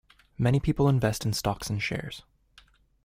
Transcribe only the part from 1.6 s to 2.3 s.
and shares